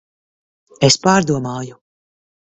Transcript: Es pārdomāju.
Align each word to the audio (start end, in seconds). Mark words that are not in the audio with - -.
Es 0.87 0.97
pārdomāju. 1.03 1.79